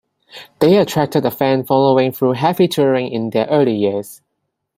They 0.57 0.77
attracted 0.77 1.27
a 1.27 1.29
fan 1.29 1.63
following 1.63 2.11
through 2.11 2.31
heavy 2.31 2.67
touring 2.67 3.09
in 3.09 3.29
their 3.29 3.45
early 3.51 3.75
years. 3.75 4.23